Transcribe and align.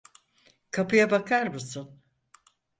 Kapıya 0.71 1.11
bakar 1.11 1.47
mısın? 1.47 2.01